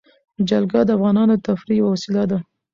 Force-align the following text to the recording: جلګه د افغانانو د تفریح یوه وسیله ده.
جلګه 0.49 0.81
د 0.85 0.89
افغانانو 0.97 1.33
د 1.37 1.41
تفریح 1.47 1.77
یوه 1.79 1.89
وسیله 1.93 2.23
ده. 2.31 2.39